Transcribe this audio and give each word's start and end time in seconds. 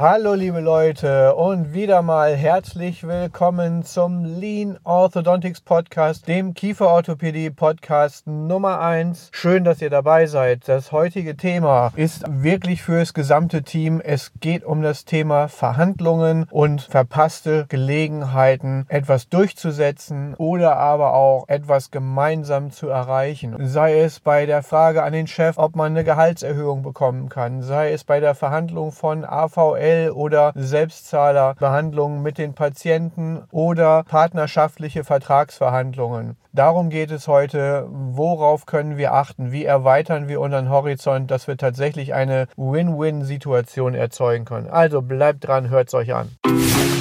Hallo 0.00 0.34
liebe 0.34 0.60
Leute 0.60 1.34
und 1.34 1.74
wieder 1.74 2.02
mal 2.02 2.36
herzlich 2.36 3.04
willkommen 3.04 3.82
zum 3.82 4.24
Lean 4.24 4.78
Orthodontics 4.84 5.60
Podcast, 5.60 6.28
dem 6.28 6.54
Kieferorthopädie 6.54 7.50
Podcast 7.50 8.24
Nummer 8.28 8.78
1. 8.78 9.30
Schön, 9.32 9.64
dass 9.64 9.82
ihr 9.82 9.90
dabei 9.90 10.26
seid. 10.26 10.68
Das 10.68 10.92
heutige 10.92 11.36
Thema 11.36 11.90
ist 11.96 12.22
wirklich 12.28 12.84
fürs 12.84 13.12
gesamte 13.12 13.64
Team. 13.64 14.00
Es 14.00 14.30
geht 14.38 14.62
um 14.62 14.82
das 14.82 15.04
Thema 15.04 15.48
Verhandlungen 15.48 16.46
und 16.48 16.82
verpasste 16.82 17.66
Gelegenheiten, 17.68 18.86
etwas 18.88 19.28
durchzusetzen 19.28 20.34
oder 20.36 20.76
aber 20.76 21.14
auch 21.14 21.48
etwas 21.48 21.90
gemeinsam 21.90 22.70
zu 22.70 22.86
erreichen. 22.88 23.56
Sei 23.66 23.98
es 23.98 24.20
bei 24.20 24.46
der 24.46 24.62
Frage 24.62 25.02
an 25.02 25.12
den 25.12 25.26
Chef, 25.26 25.58
ob 25.58 25.74
man 25.74 25.90
eine 25.90 26.04
Gehaltserhöhung 26.04 26.84
bekommen 26.84 27.28
kann, 27.28 27.62
sei 27.62 27.90
es 27.90 28.04
bei 28.04 28.20
der 28.20 28.36
Verhandlung 28.36 28.92
von 28.92 29.24
AVL 29.24 29.87
BWL 29.88 30.10
oder 30.10 30.52
Selbstzahlerbehandlungen 30.54 32.22
mit 32.22 32.38
den 32.38 32.54
Patienten 32.54 33.42
oder 33.50 34.04
partnerschaftliche 34.04 35.04
Vertragsverhandlungen. 35.04 36.36
Darum 36.52 36.90
geht 36.90 37.10
es 37.10 37.28
heute. 37.28 37.86
Worauf 37.88 38.66
können 38.66 38.96
wir 38.96 39.14
achten? 39.14 39.52
Wie 39.52 39.64
erweitern 39.64 40.28
wir 40.28 40.40
unseren 40.40 40.70
Horizont, 40.70 41.30
dass 41.30 41.46
wir 41.46 41.56
tatsächlich 41.56 42.14
eine 42.14 42.48
Win-Win-Situation 42.56 43.94
erzeugen 43.94 44.44
können? 44.44 44.68
Also 44.68 45.02
bleibt 45.02 45.46
dran, 45.46 45.70
hört 45.70 45.88
es 45.88 45.94
euch 45.94 46.14
an. 46.14 46.30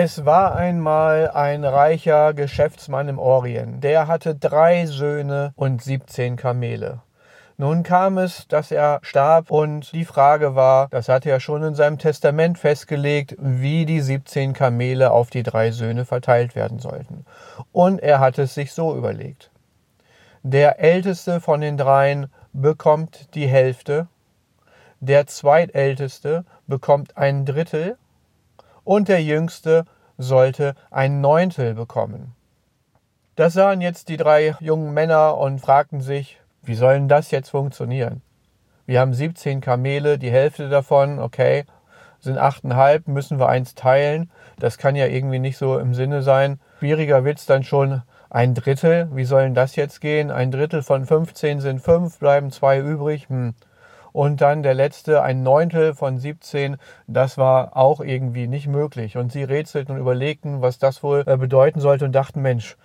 Es 0.00 0.24
war 0.24 0.54
einmal 0.54 1.28
ein 1.32 1.64
reicher 1.64 2.32
Geschäftsmann 2.32 3.08
im 3.08 3.18
Orient. 3.18 3.82
Der 3.82 4.06
hatte 4.06 4.36
drei 4.36 4.86
Söhne 4.86 5.52
und 5.56 5.82
17 5.82 6.36
Kamele. 6.36 7.00
Nun 7.56 7.82
kam 7.82 8.16
es, 8.16 8.46
dass 8.46 8.70
er 8.70 9.00
starb 9.02 9.50
und 9.50 9.92
die 9.92 10.04
Frage 10.04 10.54
war, 10.54 10.86
das 10.90 11.08
hatte 11.08 11.30
er 11.30 11.40
schon 11.40 11.64
in 11.64 11.74
seinem 11.74 11.98
Testament 11.98 12.60
festgelegt, 12.60 13.34
wie 13.40 13.86
die 13.86 14.00
17 14.00 14.52
Kamele 14.52 15.10
auf 15.10 15.30
die 15.30 15.42
drei 15.42 15.72
Söhne 15.72 16.04
verteilt 16.04 16.54
werden 16.54 16.78
sollten. 16.78 17.26
Und 17.72 17.98
er 17.98 18.20
hat 18.20 18.38
es 18.38 18.54
sich 18.54 18.70
so 18.70 18.96
überlegt. 18.96 19.50
Der 20.44 20.78
älteste 20.78 21.40
von 21.40 21.60
den 21.60 21.76
dreien 21.76 22.30
bekommt 22.52 23.34
die 23.34 23.48
Hälfte, 23.48 24.06
der 25.00 25.26
zweitälteste 25.26 26.44
bekommt 26.68 27.16
ein 27.16 27.44
Drittel 27.44 27.98
und 28.88 29.08
der 29.08 29.22
jüngste 29.22 29.84
sollte 30.16 30.74
ein 30.90 31.20
Neuntel 31.20 31.74
bekommen. 31.74 32.34
Das 33.36 33.52
sahen 33.52 33.82
jetzt 33.82 34.08
die 34.08 34.16
drei 34.16 34.56
jungen 34.60 34.94
Männer 34.94 35.36
und 35.36 35.60
fragten 35.60 36.00
sich, 36.00 36.40
wie 36.62 36.74
soll 36.74 36.94
denn 36.94 37.06
das 37.06 37.30
jetzt 37.30 37.50
funktionieren? 37.50 38.22
Wir 38.86 39.00
haben 39.00 39.12
17 39.12 39.60
Kamele, 39.60 40.18
die 40.18 40.30
Hälfte 40.30 40.70
davon, 40.70 41.18
okay, 41.18 41.66
sind 42.20 42.38
8,5, 42.38 43.02
müssen 43.10 43.38
wir 43.38 43.50
eins 43.50 43.74
teilen. 43.74 44.30
Das 44.58 44.78
kann 44.78 44.96
ja 44.96 45.04
irgendwie 45.04 45.38
nicht 45.38 45.58
so 45.58 45.78
im 45.78 45.92
Sinne 45.92 46.22
sein. 46.22 46.58
Schwieriger 46.78 47.26
wird 47.26 47.40
es 47.40 47.44
dann 47.44 47.64
schon 47.64 48.00
ein 48.30 48.54
Drittel. 48.54 49.10
Wie 49.12 49.26
soll 49.26 49.42
denn 49.42 49.54
das 49.54 49.76
jetzt 49.76 50.00
gehen? 50.00 50.30
Ein 50.30 50.50
Drittel 50.50 50.82
von 50.82 51.04
15 51.04 51.60
sind 51.60 51.80
5, 51.82 52.18
bleiben 52.18 52.50
zwei 52.50 52.78
übrig. 52.78 53.28
Hm. 53.28 53.54
Und 54.12 54.40
dann 54.40 54.62
der 54.62 54.74
letzte, 54.74 55.22
ein 55.22 55.42
Neuntel 55.42 55.94
von 55.94 56.18
17, 56.18 56.76
das 57.06 57.38
war 57.38 57.76
auch 57.76 58.00
irgendwie 58.00 58.46
nicht 58.46 58.66
möglich. 58.66 59.16
Und 59.16 59.32
sie 59.32 59.44
rätselten 59.44 59.94
und 59.94 60.00
überlegten, 60.00 60.62
was 60.62 60.78
das 60.78 61.02
wohl 61.02 61.24
äh, 61.26 61.36
bedeuten 61.36 61.80
sollte 61.80 62.04
und 62.04 62.12
dachten, 62.12 62.42
Mensch, 62.42 62.76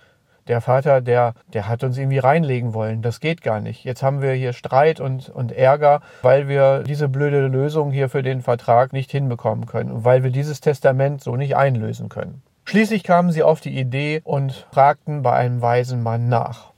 der 0.46 0.60
Vater, 0.60 1.00
der, 1.00 1.34
der 1.52 1.68
hat 1.68 1.84
uns 1.84 1.96
irgendwie 1.96 2.18
reinlegen 2.18 2.74
wollen. 2.74 3.02
Das 3.02 3.20
geht 3.20 3.42
gar 3.42 3.60
nicht. 3.60 3.84
Jetzt 3.84 4.02
haben 4.02 4.20
wir 4.20 4.32
hier 4.32 4.52
Streit 4.52 5.00
und, 5.00 5.30
und 5.30 5.52
Ärger, 5.52 6.00
weil 6.22 6.48
wir 6.48 6.82
diese 6.82 7.08
blöde 7.08 7.46
Lösung 7.46 7.90
hier 7.90 8.08
für 8.08 8.22
den 8.22 8.42
Vertrag 8.42 8.92
nicht 8.92 9.10
hinbekommen 9.10 9.66
können 9.66 9.90
und 9.90 10.04
weil 10.04 10.22
wir 10.22 10.30
dieses 10.30 10.60
Testament 10.60 11.22
so 11.22 11.36
nicht 11.36 11.56
einlösen 11.56 12.08
können. 12.08 12.42
Schließlich 12.66 13.04
kamen 13.04 13.30
sie 13.30 13.42
auf 13.42 13.60
die 13.60 13.78
Idee 13.78 14.20
und 14.24 14.66
fragten 14.72 15.22
bei 15.22 15.32
einem 15.32 15.60
weisen 15.60 16.02
Mann 16.02 16.28
nach. 16.28 16.72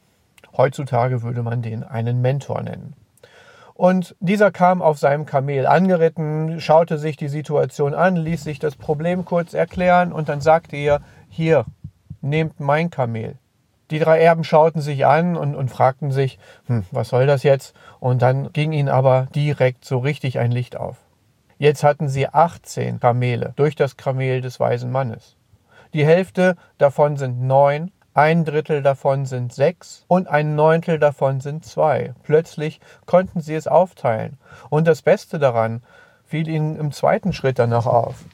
Heutzutage 0.56 1.22
würde 1.22 1.42
man 1.42 1.62
den 1.62 1.84
einen 1.84 2.20
Mentor 2.20 2.62
nennen. 2.62 2.94
Und 3.76 4.16
dieser 4.20 4.50
kam 4.50 4.80
auf 4.80 4.98
seinem 4.98 5.26
Kamel 5.26 5.66
angeritten, 5.66 6.62
schaute 6.62 6.96
sich 6.96 7.18
die 7.18 7.28
Situation 7.28 7.92
an, 7.92 8.16
ließ 8.16 8.42
sich 8.42 8.58
das 8.58 8.74
Problem 8.74 9.26
kurz 9.26 9.52
erklären 9.52 10.14
und 10.14 10.30
dann 10.30 10.40
sagte 10.40 10.76
er, 10.76 11.02
hier, 11.28 11.66
nehmt 12.22 12.58
mein 12.58 12.88
Kamel. 12.88 13.36
Die 13.90 13.98
drei 13.98 14.20
Erben 14.20 14.44
schauten 14.44 14.80
sich 14.80 15.04
an 15.04 15.36
und, 15.36 15.54
und 15.54 15.70
fragten 15.70 16.10
sich, 16.10 16.38
hm, 16.68 16.86
was 16.90 17.10
soll 17.10 17.26
das 17.26 17.42
jetzt? 17.42 17.76
Und 18.00 18.22
dann 18.22 18.50
ging 18.54 18.72
ihnen 18.72 18.88
aber 18.88 19.28
direkt 19.34 19.84
so 19.84 19.98
richtig 19.98 20.38
ein 20.38 20.52
Licht 20.52 20.78
auf. 20.78 20.96
Jetzt 21.58 21.84
hatten 21.84 22.08
sie 22.08 22.28
18 22.28 22.98
Kamele 22.98 23.52
durch 23.56 23.76
das 23.76 23.98
Kamel 23.98 24.40
des 24.40 24.58
weisen 24.58 24.90
Mannes. 24.90 25.36
Die 25.92 26.06
Hälfte 26.06 26.56
davon 26.78 27.18
sind 27.18 27.42
neun, 27.42 27.92
ein 28.16 28.46
Drittel 28.46 28.82
davon 28.82 29.26
sind 29.26 29.52
sechs 29.52 30.06
und 30.08 30.26
ein 30.26 30.54
Neuntel 30.54 30.98
davon 30.98 31.42
sind 31.42 31.66
zwei. 31.66 32.14
Plötzlich 32.22 32.80
konnten 33.04 33.42
sie 33.42 33.54
es 33.54 33.68
aufteilen. 33.68 34.38
Und 34.70 34.86
das 34.86 35.02
Beste 35.02 35.38
daran 35.38 35.82
fiel 36.24 36.48
ihnen 36.48 36.76
im 36.76 36.92
zweiten 36.92 37.34
Schritt 37.34 37.58
dann 37.58 37.68
noch 37.68 37.86
auf. 37.86 38.24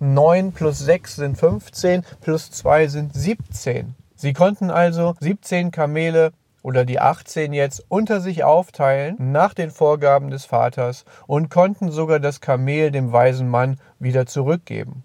Neun 0.00 0.50
plus 0.50 0.80
sechs 0.80 1.14
sind 1.14 1.38
15, 1.38 2.04
plus 2.20 2.50
zwei 2.50 2.88
sind 2.88 3.14
17. 3.14 3.94
Sie 4.16 4.32
konnten 4.32 4.72
also 4.72 5.14
17 5.20 5.70
Kamele 5.70 6.32
oder 6.62 6.84
die 6.84 6.98
18 6.98 7.52
jetzt 7.52 7.84
unter 7.88 8.20
sich 8.20 8.42
aufteilen 8.42 9.14
nach 9.18 9.54
den 9.54 9.70
Vorgaben 9.70 10.30
des 10.30 10.46
Vaters 10.46 11.04
und 11.28 11.48
konnten 11.48 11.92
sogar 11.92 12.18
das 12.18 12.40
Kamel 12.40 12.90
dem 12.90 13.12
weisen 13.12 13.48
Mann 13.48 13.78
wieder 14.00 14.26
zurückgeben. 14.26 15.04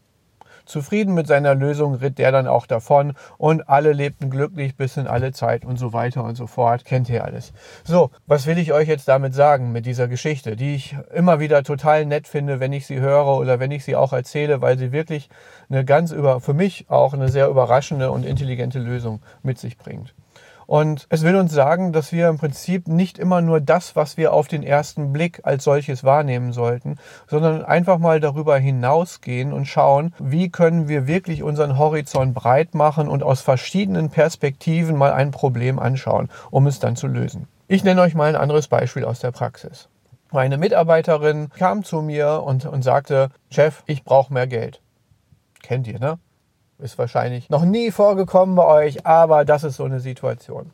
Zufrieden 0.65 1.13
mit 1.13 1.27
seiner 1.27 1.55
Lösung 1.55 1.95
ritt 1.95 2.17
der 2.17 2.31
dann 2.31 2.47
auch 2.47 2.65
davon 2.65 3.13
und 3.37 3.69
alle 3.69 3.93
lebten 3.93 4.29
glücklich 4.29 4.75
bis 4.75 4.97
in 4.97 5.07
alle 5.07 5.31
Zeit 5.33 5.65
und 5.65 5.77
so 5.77 5.93
weiter 5.93 6.23
und 6.23 6.35
so 6.35 6.47
fort. 6.47 6.85
Kennt 6.85 7.09
ihr 7.09 7.23
alles. 7.23 7.53
So, 7.83 8.11
was 8.25 8.45
will 8.45 8.57
ich 8.57 8.73
euch 8.73 8.87
jetzt 8.87 9.07
damit 9.07 9.33
sagen 9.33 9.71
mit 9.71 9.85
dieser 9.85 10.07
Geschichte, 10.07 10.55
die 10.55 10.75
ich 10.75 10.95
immer 11.13 11.39
wieder 11.39 11.63
total 11.63 12.05
nett 12.05 12.27
finde, 12.27 12.59
wenn 12.59 12.73
ich 12.73 12.85
sie 12.85 12.99
höre 12.99 13.37
oder 13.37 13.59
wenn 13.59 13.71
ich 13.71 13.83
sie 13.83 13.95
auch 13.95 14.13
erzähle, 14.13 14.61
weil 14.61 14.77
sie 14.77 14.91
wirklich 14.91 15.29
eine 15.69 15.85
ganz 15.85 16.11
über, 16.11 16.39
für 16.39 16.53
mich 16.53 16.89
auch 16.89 17.13
eine 17.13 17.29
sehr 17.29 17.47
überraschende 17.47 18.11
und 18.11 18.25
intelligente 18.25 18.79
Lösung 18.79 19.21
mit 19.41 19.57
sich 19.57 19.77
bringt. 19.77 20.13
Und 20.65 21.07
es 21.09 21.23
will 21.23 21.35
uns 21.35 21.53
sagen, 21.53 21.93
dass 21.93 22.11
wir 22.11 22.29
im 22.29 22.37
Prinzip 22.37 22.87
nicht 22.87 23.19
immer 23.19 23.41
nur 23.41 23.61
das, 23.61 23.95
was 23.95 24.17
wir 24.17 24.33
auf 24.33 24.47
den 24.47 24.63
ersten 24.63 25.13
Blick 25.13 25.41
als 25.43 25.63
solches 25.63 26.03
wahrnehmen 26.03 26.53
sollten, 26.53 26.97
sondern 27.27 27.63
einfach 27.63 27.97
mal 27.97 28.19
darüber 28.19 28.57
hinausgehen 28.57 29.53
und 29.53 29.65
schauen, 29.65 30.13
wie 30.19 30.49
können 30.49 30.87
wir 30.87 31.07
wirklich 31.07 31.43
unseren 31.43 31.77
Horizont 31.77 32.33
breit 32.33 32.75
machen 32.75 33.07
und 33.07 33.23
aus 33.23 33.41
verschiedenen 33.41 34.09
Perspektiven 34.09 34.97
mal 34.97 35.13
ein 35.13 35.31
Problem 35.31 35.79
anschauen, 35.79 36.29
um 36.51 36.67
es 36.67 36.79
dann 36.79 36.95
zu 36.95 37.07
lösen. 37.07 37.47
Ich 37.67 37.83
nenne 37.83 38.01
euch 38.01 38.15
mal 38.15 38.29
ein 38.29 38.35
anderes 38.35 38.67
Beispiel 38.67 39.05
aus 39.05 39.19
der 39.19 39.31
Praxis. 39.31 39.89
Meine 40.31 40.57
Mitarbeiterin 40.57 41.49
kam 41.57 41.83
zu 41.83 42.01
mir 42.01 42.41
und, 42.43 42.65
und 42.65 42.81
sagte, 42.81 43.29
Chef, 43.51 43.83
ich 43.85 44.03
brauche 44.03 44.33
mehr 44.33 44.47
Geld. 44.47 44.81
Kennt 45.61 45.87
ihr, 45.87 45.99
ne? 45.99 46.17
Ist 46.79 46.97
wahrscheinlich 46.97 47.49
noch 47.49 47.65
nie 47.65 47.91
vorgekommen 47.91 48.55
bei 48.55 48.65
euch, 48.65 49.05
aber 49.05 49.45
das 49.45 49.63
ist 49.63 49.77
so 49.77 49.83
eine 49.83 49.99
Situation. 49.99 50.71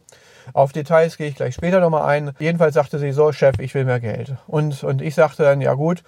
Auf 0.54 0.72
Details 0.72 1.18
gehe 1.18 1.28
ich 1.28 1.36
gleich 1.36 1.56
später 1.56 1.80
nochmal 1.80 2.04
ein. 2.04 2.32
Jedenfalls 2.40 2.74
sagte 2.74 3.00
sie 3.00 3.12
so, 3.12 3.32
Chef, 3.32 3.60
ich 3.60 3.74
will 3.74 3.86
mehr 3.86 4.00
Geld. 4.00 4.36
Und, 4.48 4.84
und 4.84 5.02
ich 5.02 5.16
sagte 5.16 5.44
dann, 5.44 5.62
ja 5.62 5.74
gut, 5.74 6.04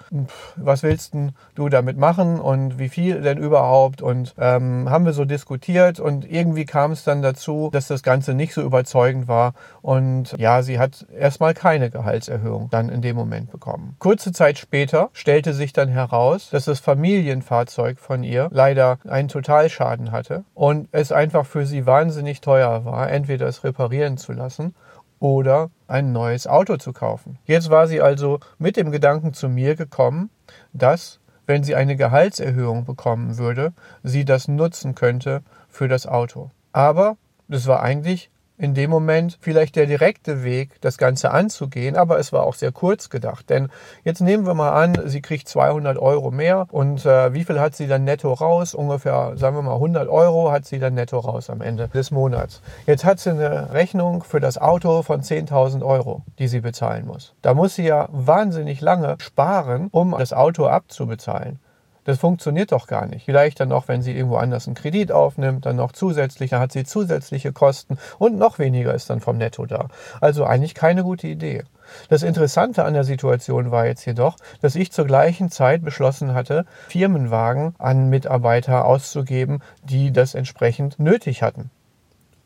was 0.55 0.83
willst 0.83 1.13
du 1.55 1.69
damit 1.69 1.97
machen 1.97 2.39
und 2.39 2.79
wie 2.79 2.89
viel 2.89 3.21
denn 3.21 3.37
überhaupt? 3.37 4.01
Und 4.01 4.33
ähm, 4.37 4.89
haben 4.89 5.05
wir 5.05 5.13
so 5.13 5.25
diskutiert 5.25 5.99
und 5.99 6.29
irgendwie 6.29 6.65
kam 6.65 6.91
es 6.91 7.03
dann 7.03 7.21
dazu, 7.21 7.69
dass 7.71 7.87
das 7.87 8.03
Ganze 8.03 8.33
nicht 8.33 8.53
so 8.53 8.61
überzeugend 8.61 9.27
war. 9.27 9.53
Und 9.81 10.35
ja, 10.37 10.61
sie 10.61 10.79
hat 10.79 11.05
erstmal 11.17 11.53
keine 11.53 11.89
Gehaltserhöhung 11.89 12.69
dann 12.69 12.89
in 12.89 13.01
dem 13.01 13.15
Moment 13.15 13.51
bekommen. 13.51 13.95
Kurze 13.99 14.31
Zeit 14.31 14.57
später 14.57 15.09
stellte 15.13 15.53
sich 15.53 15.73
dann 15.73 15.89
heraus, 15.89 16.49
dass 16.51 16.65
das 16.65 16.79
Familienfahrzeug 16.79 17.99
von 17.99 18.23
ihr 18.23 18.49
leider 18.51 18.97
einen 19.07 19.27
Totalschaden 19.27 20.11
hatte 20.11 20.43
und 20.53 20.87
es 20.91 21.11
einfach 21.11 21.45
für 21.45 21.65
sie 21.65 21.85
wahnsinnig 21.85 22.41
teuer 22.41 22.85
war, 22.85 23.09
entweder 23.09 23.47
es 23.47 23.63
reparieren 23.63 24.17
zu 24.17 24.30
lassen 24.31 24.75
oder 25.19 25.69
ein 25.87 26.11
neues 26.11 26.47
Auto 26.47 26.77
zu 26.77 26.93
kaufen. 26.93 27.37
Jetzt 27.45 27.69
war 27.69 27.87
sie 27.87 28.01
also 28.01 28.39
mit 28.57 28.75
dem 28.75 28.91
Gedanken 28.91 29.33
zu 29.33 29.49
mir 29.49 29.75
gekommen, 29.75 30.31
dass, 30.73 31.19
wenn 31.45 31.63
sie 31.63 31.75
eine 31.75 31.95
Gehaltserhöhung 31.95 32.85
bekommen 32.85 33.37
würde, 33.37 33.73
sie 34.03 34.25
das 34.25 34.47
nutzen 34.47 34.95
könnte 34.95 35.43
für 35.69 35.87
das 35.87 36.07
Auto. 36.07 36.49
Aber 36.73 37.17
das 37.47 37.67
war 37.67 37.83
eigentlich 37.83 38.31
in 38.61 38.75
dem 38.75 38.91
Moment 38.91 39.39
vielleicht 39.41 39.75
der 39.75 39.87
direkte 39.87 40.43
Weg, 40.43 40.79
das 40.81 40.99
Ganze 40.99 41.31
anzugehen, 41.31 41.95
aber 41.95 42.19
es 42.19 42.31
war 42.31 42.43
auch 42.43 42.53
sehr 42.53 42.71
kurz 42.71 43.09
gedacht. 43.09 43.49
Denn 43.49 43.69
jetzt 44.03 44.21
nehmen 44.21 44.45
wir 44.45 44.53
mal 44.53 44.69
an, 44.71 45.01
sie 45.05 45.21
kriegt 45.21 45.49
200 45.49 45.97
Euro 45.97 46.29
mehr 46.29 46.67
und 46.69 47.03
äh, 47.05 47.33
wie 47.33 47.43
viel 47.43 47.59
hat 47.59 47.75
sie 47.75 47.87
dann 47.87 48.03
netto 48.03 48.31
raus? 48.31 48.75
Ungefähr, 48.75 49.33
sagen 49.35 49.55
wir 49.55 49.63
mal, 49.63 49.73
100 49.73 50.07
Euro 50.07 50.51
hat 50.51 50.65
sie 50.65 50.77
dann 50.77 50.93
netto 50.93 51.17
raus 51.17 51.49
am 51.49 51.61
Ende 51.61 51.87
des 51.87 52.11
Monats. 52.11 52.61
Jetzt 52.85 53.03
hat 53.03 53.19
sie 53.19 53.31
eine 53.31 53.73
Rechnung 53.73 54.23
für 54.23 54.39
das 54.39 54.59
Auto 54.59 55.01
von 55.01 55.21
10.000 55.21 55.83
Euro, 55.83 56.21
die 56.37 56.47
sie 56.47 56.61
bezahlen 56.61 57.07
muss. 57.07 57.33
Da 57.41 57.55
muss 57.55 57.73
sie 57.73 57.85
ja 57.85 58.09
wahnsinnig 58.11 58.79
lange 58.79 59.15
sparen, 59.19 59.87
um 59.91 60.15
das 60.17 60.33
Auto 60.33 60.67
abzubezahlen. 60.67 61.59
Das 62.03 62.17
funktioniert 62.17 62.71
doch 62.71 62.87
gar 62.87 63.05
nicht. 63.05 63.25
Vielleicht 63.25 63.59
dann 63.59 63.69
noch, 63.69 63.87
wenn 63.87 64.01
sie 64.01 64.15
irgendwo 64.15 64.37
anders 64.37 64.67
einen 64.67 64.75
Kredit 64.75 65.11
aufnimmt, 65.11 65.65
dann 65.65 65.75
noch 65.75 65.91
zusätzlich, 65.91 66.49
dann 66.49 66.59
hat 66.59 66.71
sie 66.71 66.83
zusätzliche 66.83 67.53
Kosten 67.53 67.97
und 68.17 68.37
noch 68.37 68.57
weniger 68.57 68.93
ist 68.93 69.09
dann 69.09 69.19
vom 69.19 69.37
Netto 69.37 69.65
da. 69.67 69.87
Also 70.19 70.43
eigentlich 70.45 70.73
keine 70.73 71.03
gute 71.03 71.27
Idee. 71.27 71.63
Das 72.09 72.23
Interessante 72.23 72.85
an 72.85 72.93
der 72.93 73.03
Situation 73.03 73.69
war 73.69 73.85
jetzt 73.85 74.05
jedoch, 74.05 74.37
dass 74.61 74.75
ich 74.75 74.91
zur 74.91 75.05
gleichen 75.05 75.51
Zeit 75.51 75.83
beschlossen 75.83 76.33
hatte, 76.33 76.65
Firmenwagen 76.87 77.75
an 77.77 78.09
Mitarbeiter 78.09 78.85
auszugeben, 78.85 79.61
die 79.83 80.11
das 80.11 80.33
entsprechend 80.33 80.99
nötig 80.99 81.43
hatten. 81.43 81.69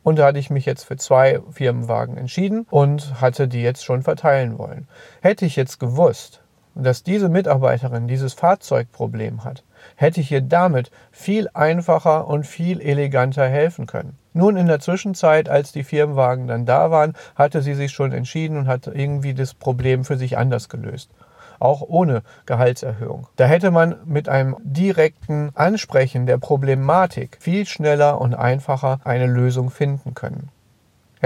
Und 0.04 0.20
da 0.20 0.28
hatte 0.28 0.40
ich 0.40 0.52
mich 0.52 0.66
jetzt 0.66 0.84
für 0.84 0.98
zwei 0.98 1.40
Firmenwagen 1.52 2.18
entschieden 2.18 2.68
und 2.70 3.22
hatte 3.22 3.48
die 3.48 3.64
jetzt 3.64 3.84
schon 3.84 4.04
verteilen 4.04 4.60
wollen. 4.60 4.88
Hätte 5.22 5.46
ich 5.46 5.56
jetzt 5.56 5.80
gewusst, 5.80 6.42
dass 6.76 7.04
diese 7.04 7.30
Mitarbeiterin 7.30 8.08
dieses 8.08 8.34
Fahrzeugproblem 8.34 9.44
hat, 9.44 9.64
hätte 9.96 10.22
ich 10.22 10.32
ihr 10.32 10.42
damit 10.42 10.92
viel 11.12 11.50
einfacher 11.54 12.28
und 12.28 12.46
viel 12.46 12.82
eleganter 12.82 13.48
helfen 13.48 13.88
können. 13.88 14.18
Nun 14.34 14.58
in 14.58 14.68
der 14.68 14.82
Zwischenzeit, 14.82 15.48
als 15.48 15.72
die 15.72 15.86
Firmenwagen 15.86 16.48
dann 16.48 16.66
da 16.66 16.92
waren, 16.92 17.14
hatte 17.36 17.62
sie 17.62 17.74
sich 17.74 17.94
schon 17.94 18.12
entschieden 18.12 18.58
und 18.58 18.68
hat 18.68 18.88
irgendwie 18.88 19.34
das 19.34 19.54
Problem 19.54 20.04
für 20.04 20.18
sich 20.18 20.38
anders 20.38 20.68
gelöst. 20.68 21.10
Auch 21.58 21.82
ohne 21.82 22.22
Gehaltserhöhung. 22.46 23.28
Da 23.38 23.46
hätte 23.46 23.72
man 23.72 23.96
mit 24.04 24.28
einem 24.28 24.58
direkten 24.62 25.52
Ansprechen 25.56 26.26
der 26.26 26.38
Problematik 26.38 27.38
viel 27.40 27.66
schneller 27.66 28.20
und 28.20 28.34
einfacher 28.34 29.00
eine 29.06 29.28
Lösung 29.28 29.70
finden 29.70 30.14
können. 30.14 30.50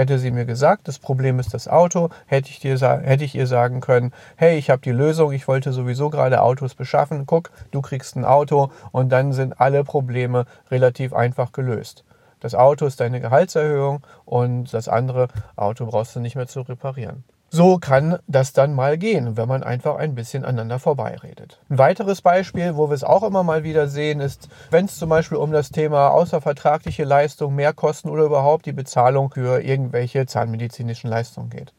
Hätte 0.00 0.18
sie 0.18 0.30
mir 0.30 0.46
gesagt, 0.46 0.88
das 0.88 0.98
Problem 0.98 1.38
ist 1.40 1.52
das 1.52 1.68
Auto, 1.68 2.08
hätte 2.24 2.48
ich, 2.48 2.58
dir, 2.58 2.78
hätte 2.78 3.22
ich 3.22 3.34
ihr 3.34 3.46
sagen 3.46 3.82
können, 3.82 4.14
hey, 4.36 4.56
ich 4.56 4.70
habe 4.70 4.80
die 4.80 4.92
Lösung, 4.92 5.30
ich 5.30 5.46
wollte 5.46 5.74
sowieso 5.74 6.08
gerade 6.08 6.40
Autos 6.40 6.74
beschaffen, 6.74 7.26
guck, 7.26 7.50
du 7.70 7.82
kriegst 7.82 8.16
ein 8.16 8.24
Auto 8.24 8.70
und 8.92 9.10
dann 9.10 9.34
sind 9.34 9.60
alle 9.60 9.84
Probleme 9.84 10.46
relativ 10.70 11.12
einfach 11.12 11.52
gelöst. 11.52 12.02
Das 12.40 12.54
Auto 12.54 12.86
ist 12.86 13.00
deine 13.00 13.20
Gehaltserhöhung 13.20 14.00
und 14.24 14.72
das 14.72 14.88
andere 14.88 15.28
Auto 15.54 15.84
brauchst 15.84 16.16
du 16.16 16.20
nicht 16.20 16.34
mehr 16.34 16.46
zu 16.46 16.62
reparieren. 16.62 17.22
So 17.52 17.78
kann 17.78 18.20
das 18.28 18.52
dann 18.52 18.74
mal 18.74 18.96
gehen, 18.96 19.36
wenn 19.36 19.48
man 19.48 19.64
einfach 19.64 19.96
ein 19.96 20.14
bisschen 20.14 20.44
aneinander 20.44 20.78
vorbeiredet. 20.78 21.58
Ein 21.68 21.78
weiteres 21.78 22.22
Beispiel, 22.22 22.76
wo 22.76 22.88
wir 22.88 22.94
es 22.94 23.02
auch 23.02 23.24
immer 23.24 23.42
mal 23.42 23.64
wieder 23.64 23.88
sehen, 23.88 24.20
ist, 24.20 24.48
wenn 24.70 24.84
es 24.84 24.96
zum 24.96 25.08
Beispiel 25.08 25.36
um 25.36 25.50
das 25.50 25.70
Thema 25.70 26.10
außervertragliche 26.10 27.02
Leistung, 27.02 27.56
Mehrkosten 27.56 28.08
oder 28.08 28.22
überhaupt 28.22 28.66
die 28.66 28.72
Bezahlung 28.72 29.32
für 29.32 29.64
irgendwelche 29.64 30.26
zahnmedizinischen 30.26 31.10
Leistungen 31.10 31.50
geht. 31.50 31.72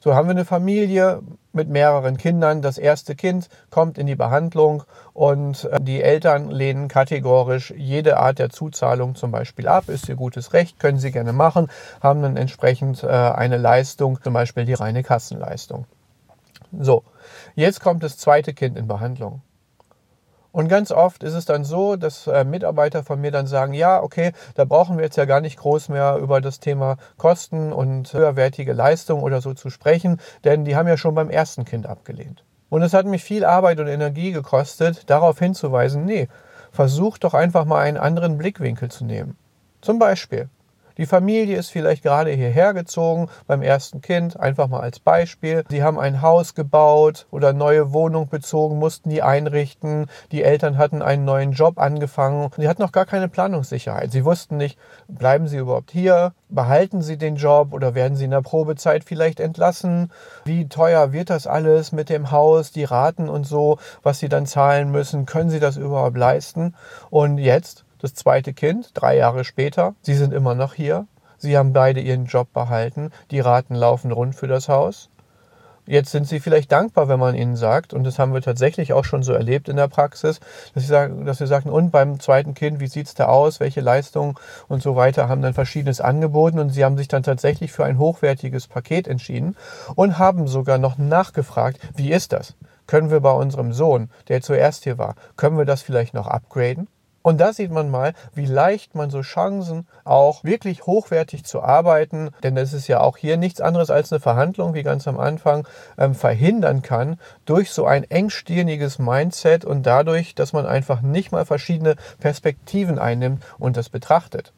So 0.00 0.14
haben 0.14 0.26
wir 0.26 0.32
eine 0.32 0.44
Familie 0.44 1.22
mit 1.52 1.68
mehreren 1.68 2.16
Kindern. 2.16 2.60
Das 2.60 2.76
erste 2.76 3.14
Kind 3.14 3.48
kommt 3.70 3.98
in 3.98 4.06
die 4.06 4.16
Behandlung 4.16 4.82
und 5.12 5.64
äh, 5.64 5.80
die 5.80 6.02
Eltern 6.02 6.50
lehnen 6.50 6.88
kategorisch 6.88 7.72
jede 7.76 8.18
Art 8.18 8.38
der 8.40 8.50
Zuzahlung 8.50 9.14
zum 9.14 9.30
Beispiel 9.30 9.68
ab. 9.68 9.88
Ist 9.88 10.08
ihr 10.08 10.16
gutes 10.16 10.52
Recht, 10.54 10.80
können 10.80 10.98
sie 10.98 11.12
gerne 11.12 11.32
machen, 11.32 11.68
haben 12.02 12.22
dann 12.22 12.36
entsprechend 12.36 13.04
äh, 13.04 13.06
eine 13.06 13.58
Leistung, 13.58 14.20
zum 14.22 14.32
Beispiel 14.32 14.64
die 14.64 14.74
reine 14.74 15.04
Kassenleistung. 15.04 15.86
So, 16.76 17.04
jetzt 17.54 17.80
kommt 17.80 18.02
das 18.02 18.16
zweite 18.16 18.54
Kind 18.54 18.76
in 18.76 18.88
Behandlung. 18.88 19.42
Und 20.52 20.68
ganz 20.68 20.92
oft 20.92 21.22
ist 21.22 21.32
es 21.32 21.46
dann 21.46 21.64
so, 21.64 21.96
dass 21.96 22.26
äh, 22.26 22.44
Mitarbeiter 22.44 23.02
von 23.02 23.20
mir 23.20 23.30
dann 23.30 23.46
sagen, 23.46 23.72
ja, 23.72 24.02
okay, 24.02 24.32
da 24.54 24.66
brauchen 24.66 24.98
wir 24.98 25.04
jetzt 25.04 25.16
ja 25.16 25.24
gar 25.24 25.40
nicht 25.40 25.58
groß 25.58 25.88
mehr 25.88 26.16
über 26.16 26.42
das 26.42 26.60
Thema 26.60 26.98
Kosten 27.16 27.72
und 27.72 28.12
höherwertige 28.12 28.74
Leistung 28.74 29.22
oder 29.22 29.40
so 29.40 29.54
zu 29.54 29.70
sprechen, 29.70 30.20
denn 30.44 30.66
die 30.66 30.76
haben 30.76 30.88
ja 30.88 30.98
schon 30.98 31.14
beim 31.14 31.30
ersten 31.30 31.64
Kind 31.64 31.86
abgelehnt. 31.86 32.44
Und 32.68 32.82
es 32.82 32.92
hat 32.92 33.06
mich 33.06 33.24
viel 33.24 33.44
Arbeit 33.44 33.80
und 33.80 33.88
Energie 33.88 34.32
gekostet, 34.32 35.08
darauf 35.08 35.38
hinzuweisen, 35.38 36.04
nee, 36.04 36.28
versuch 36.70 37.18
doch 37.18 37.34
einfach 37.34 37.64
mal 37.64 37.80
einen 37.80 37.96
anderen 37.96 38.36
Blickwinkel 38.36 38.90
zu 38.90 39.04
nehmen. 39.04 39.36
Zum 39.80 39.98
Beispiel, 39.98 40.48
die 40.98 41.06
Familie 41.06 41.56
ist 41.56 41.70
vielleicht 41.70 42.02
gerade 42.02 42.30
hierher 42.30 42.74
gezogen 42.74 43.28
beim 43.46 43.62
ersten 43.62 44.00
Kind, 44.00 44.38
einfach 44.38 44.68
mal 44.68 44.80
als 44.80 45.00
Beispiel. 45.00 45.64
Sie 45.70 45.82
haben 45.82 45.98
ein 45.98 46.22
Haus 46.22 46.54
gebaut 46.54 47.26
oder 47.30 47.52
neue 47.52 47.92
Wohnung 47.92 48.28
bezogen, 48.28 48.78
mussten 48.78 49.10
die 49.10 49.22
einrichten. 49.22 50.06
Die 50.30 50.42
Eltern 50.42 50.78
hatten 50.78 51.02
einen 51.02 51.24
neuen 51.24 51.52
Job 51.52 51.78
angefangen. 51.78 52.50
Sie 52.56 52.68
hatten 52.68 52.82
noch 52.82 52.92
gar 52.92 53.06
keine 53.06 53.28
Planungssicherheit. 53.28 54.12
Sie 54.12 54.24
wussten 54.24 54.56
nicht, 54.56 54.78
bleiben 55.08 55.48
sie 55.48 55.58
überhaupt 55.58 55.90
hier? 55.90 56.32
Behalten 56.48 57.00
sie 57.00 57.16
den 57.16 57.36
Job 57.36 57.72
oder 57.72 57.94
werden 57.94 58.16
sie 58.16 58.26
in 58.26 58.30
der 58.30 58.42
Probezeit 58.42 59.04
vielleicht 59.04 59.40
entlassen? 59.40 60.10
Wie 60.44 60.68
teuer 60.68 61.12
wird 61.12 61.30
das 61.30 61.46
alles 61.46 61.92
mit 61.92 62.10
dem 62.10 62.30
Haus, 62.30 62.72
die 62.72 62.84
Raten 62.84 63.28
und 63.28 63.46
so, 63.46 63.78
was 64.02 64.18
sie 64.18 64.28
dann 64.28 64.46
zahlen 64.46 64.90
müssen? 64.90 65.24
Können 65.24 65.50
sie 65.50 65.60
das 65.60 65.76
überhaupt 65.76 66.16
leisten? 66.16 66.74
Und 67.10 67.38
jetzt 67.38 67.84
das 68.02 68.14
zweite 68.14 68.52
Kind, 68.52 68.90
drei 68.94 69.16
Jahre 69.16 69.44
später. 69.44 69.94
Sie 70.02 70.14
sind 70.14 70.32
immer 70.32 70.54
noch 70.54 70.74
hier. 70.74 71.06
Sie 71.38 71.56
haben 71.56 71.72
beide 71.72 72.00
ihren 72.00 72.26
Job 72.26 72.52
behalten. 72.52 73.10
Die 73.30 73.40
Raten 73.40 73.74
laufen 73.74 74.12
rund 74.12 74.34
für 74.34 74.48
das 74.48 74.68
Haus. 74.68 75.08
Jetzt 75.84 76.12
sind 76.12 76.28
sie 76.28 76.38
vielleicht 76.38 76.70
dankbar, 76.70 77.08
wenn 77.08 77.18
man 77.18 77.34
ihnen 77.34 77.56
sagt, 77.56 77.92
und 77.92 78.04
das 78.04 78.20
haben 78.20 78.32
wir 78.32 78.40
tatsächlich 78.40 78.92
auch 78.92 79.04
schon 79.04 79.24
so 79.24 79.32
erlebt 79.32 79.68
in 79.68 79.74
der 79.74 79.88
Praxis, 79.88 80.38
dass 80.74 80.84
sie 80.84 80.88
sagen, 80.88 81.24
dass 81.24 81.38
sie 81.38 81.46
sagen, 81.48 81.70
und 81.70 81.90
beim 81.90 82.20
zweiten 82.20 82.54
Kind, 82.54 82.78
wie 82.78 82.86
sieht's 82.86 83.14
da 83.14 83.26
aus, 83.26 83.58
welche 83.58 83.80
Leistungen 83.80 84.36
und 84.68 84.80
so 84.80 84.94
weiter, 84.94 85.28
haben 85.28 85.42
dann 85.42 85.54
verschiedenes 85.54 86.00
angeboten 86.00 86.60
und 86.60 86.70
sie 86.70 86.84
haben 86.84 86.96
sich 86.96 87.08
dann 87.08 87.24
tatsächlich 87.24 87.72
für 87.72 87.84
ein 87.84 87.98
hochwertiges 87.98 88.68
Paket 88.68 89.08
entschieden 89.08 89.56
und 89.96 90.20
haben 90.20 90.46
sogar 90.46 90.78
noch 90.78 90.98
nachgefragt, 90.98 91.80
wie 91.96 92.12
ist 92.12 92.32
das? 92.32 92.54
Können 92.86 93.10
wir 93.10 93.20
bei 93.20 93.32
unserem 93.32 93.72
Sohn, 93.72 94.08
der 94.28 94.40
zuerst 94.40 94.84
hier 94.84 94.98
war, 94.98 95.16
können 95.36 95.58
wir 95.58 95.64
das 95.64 95.82
vielleicht 95.82 96.14
noch 96.14 96.28
upgraden? 96.28 96.86
Und 97.22 97.40
da 97.40 97.52
sieht 97.52 97.70
man 97.70 97.90
mal, 97.90 98.14
wie 98.34 98.46
leicht 98.46 98.94
man 98.94 99.10
so 99.10 99.22
Chancen 99.22 99.86
auch 100.04 100.44
wirklich 100.44 100.86
hochwertig 100.86 101.44
zu 101.44 101.62
arbeiten, 101.62 102.30
denn 102.42 102.56
es 102.56 102.72
ist 102.72 102.88
ja 102.88 103.00
auch 103.00 103.16
hier 103.16 103.36
nichts 103.36 103.60
anderes 103.60 103.90
als 103.90 104.12
eine 104.12 104.20
Verhandlung, 104.20 104.74
wie 104.74 104.82
ganz 104.82 105.06
am 105.08 105.18
Anfang, 105.18 105.66
ähm, 105.98 106.14
verhindern 106.14 106.82
kann 106.82 107.18
durch 107.44 107.70
so 107.70 107.86
ein 107.86 108.04
engstirniges 108.04 108.98
Mindset 108.98 109.64
und 109.64 109.84
dadurch, 109.86 110.34
dass 110.34 110.52
man 110.52 110.66
einfach 110.66 111.00
nicht 111.00 111.32
mal 111.32 111.46
verschiedene 111.46 111.96
Perspektiven 112.18 112.98
einnimmt 112.98 113.44
und 113.58 113.76
das 113.76 113.88
betrachtet. 113.88 114.52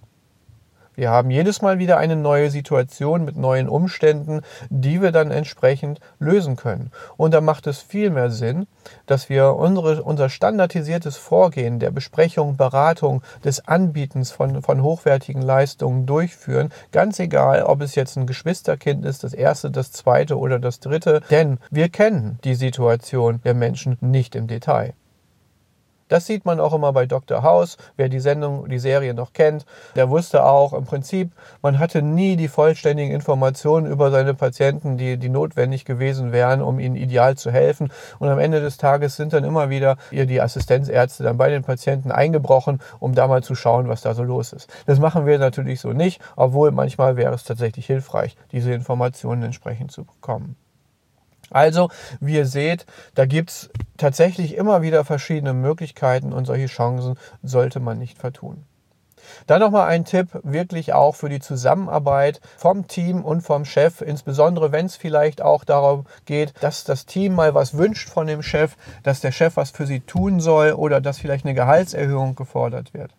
Wir 0.97 1.11
haben 1.11 1.31
jedes 1.31 1.61
Mal 1.63 1.79
wieder 1.79 1.97
eine 1.97 2.17
neue 2.17 2.51
Situation 2.51 3.25
mit 3.25 3.37
neuen 3.37 3.69
Umständen, 3.69 4.43
die 4.71 5.03
wir 5.03 5.11
dann 5.11 5.31
entsprechend 5.31 6.01
lösen 6.19 6.57
können. 6.57 6.91
Und 7.17 7.35
da 7.35 7.41
macht 7.41 7.67
es 7.67 7.81
viel 7.81 8.11
mehr 8.11 8.31
Sinn, 8.31 8.67
dass 9.07 9.29
wir 9.29 9.57
unsere, 9.57 10.03
unser 10.03 10.29
standardisiertes 10.29 11.17
Vorgehen 11.17 11.79
der 11.79 11.91
Besprechung, 11.91 12.57
Beratung, 12.57 13.23
des 13.45 13.67
Anbietens 13.67 14.31
von, 14.31 14.63
von 14.63 14.83
hochwertigen 14.83 15.43
Leistungen 15.43 16.07
durchführen. 16.07 16.71
Ganz 16.93 17.19
egal, 17.19 17.65
ob 17.65 17.81
es 17.81 17.95
jetzt 17.95 18.17
ein 18.17 18.27
Geschwisterkind 18.27 19.05
ist, 19.05 19.25
das 19.25 19.35
erste, 19.35 19.71
das 19.71 19.93
zweite 19.93 20.39
oder 20.39 20.59
das 20.59 20.81
dritte. 20.81 21.21
Denn 21.31 21.59
wir 21.71 21.89
kennen 21.89 22.39
die 22.45 22.55
Situation 22.55 23.41
der 23.45 23.55
Menschen 23.55 23.99
nicht 24.01 24.35
im 24.35 24.47
Detail. 24.47 24.95
Das 26.15 26.27
sieht 26.27 26.45
man 26.45 26.61
auch 26.61 26.73
immer 26.73 26.93
bei 26.93 27.07
Dr. 27.07 27.43
House. 27.43 27.77
Wer 27.97 28.09
die 28.09 28.21
Sendung, 28.21 28.69
die 28.69 28.79
Serie 28.79 29.15
noch 29.15 29.33
kennt, 29.33 29.67
der 29.97 30.11
wusste 30.11 30.45
auch 30.45 30.73
im 30.73 30.85
Prinzip, 30.85 31.33
man 31.61 31.81
hatte 31.81 32.03
nie 32.03 32.37
die 32.37 32.47
vollständigen 32.47 33.13
Informationen 33.13 33.89
über 33.89 34.13
seine 34.13 34.33
Patienten, 34.33 34.97
die, 34.97 35.17
die 35.17 35.29
notwendig 35.29 35.85
gewesen 35.85 36.31
wären, 36.31 36.63
um 36.63 36.79
ihnen 36.79 36.95
ideal 36.95 37.37
zu 37.37 37.51
helfen. 37.51 37.91
Und 38.21 38.29
am 38.29 38.39
Ende 38.39 38.61
des 38.61 38.77
Tages 38.77 39.17
sind 39.17 39.33
dann 39.33 39.43
immer 39.43 39.71
wieder 39.71 39.97
die 40.13 40.41
Assistenzärzte 40.41 41.25
dann 41.25 41.37
bei 41.37 41.51
den 41.51 41.65
Patienten 41.65 42.13
eingebrochen, 42.13 42.79
um 43.01 43.17
da 43.17 43.27
mal 43.27 43.43
zu 43.43 43.57
schauen, 43.57 43.89
was 43.89 44.03
da 44.03 44.15
so 44.15 44.23
los 44.23 44.53
ist. 44.53 44.73
Das 44.87 45.01
machen 45.01 45.27
wir 45.27 45.41
natürlich 45.41 45.81
so 45.81 45.93
nicht, 45.93 46.23
obwohl 46.37 46.71
manchmal 46.71 47.17
wäre 47.17 47.35
es 47.35 47.43
tatsächlich 47.43 47.87
hilfreich, 47.87 48.37
diese 48.53 48.73
Informationen 48.73 49.43
entsprechend 49.43 49.91
zu 49.91 50.05
bekommen. 50.05 50.55
Also, 51.51 51.91
wie 52.21 52.37
ihr 52.37 52.47
seht, 52.47 52.87
da 53.15 53.27
gibt 53.27 53.51
es 53.51 53.71
tatsächlich 53.97 54.57
immer 54.57 54.83
wieder 54.83 55.05
verschiedene 55.05 55.55
Möglichkeiten 55.55 56.33
und 56.33 56.47
solche 56.47 56.67
Chancen 56.67 57.17
sollte 57.43 57.81
man 57.81 57.99
nicht 57.99 58.19
vertun. 58.19 58.65
Dann 59.47 59.61
nochmal 59.61 59.89
ein 59.89 60.05
Tipp, 60.05 60.29
wirklich 60.43 60.93
auch 60.93 61.15
für 61.15 61.29
die 61.29 61.41
Zusammenarbeit 61.41 62.41
vom 62.57 62.89
Team 62.89 63.25
und 63.25 63.41
vom 63.41 63.65
Chef, 63.65 64.01
insbesondere 64.01 64.73
wenn 64.73 64.87
es 64.87 64.97
vielleicht 64.97 65.43
auch 65.43 65.65
darum 65.65 66.07
geht, 66.27 66.53
dass 66.61 66.85
das 66.85 67.07
Team 67.07 67.35
mal 67.35 67.55
was 67.55 67.77
wünscht 67.77 68.09
von 68.09 68.27
dem 68.27 68.43
Chef, 68.43 68.77
dass 69.03 69.21
der 69.21 69.33
Chef 69.33 69.57
was 69.57 69.71
für 69.71 69.87
sie 69.87 70.01
tun 70.01 70.41
soll 70.41 70.73
oder 70.73 71.01
dass 71.01 71.19
vielleicht 71.19 71.45
eine 71.45 71.55
Gehaltserhöhung 71.55 72.35
gefordert 72.35 72.95
wird. 72.95 73.13